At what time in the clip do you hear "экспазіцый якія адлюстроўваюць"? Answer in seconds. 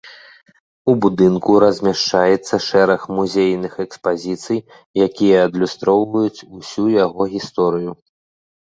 3.87-6.37